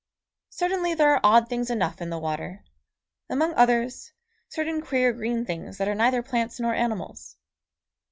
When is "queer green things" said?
4.81-5.77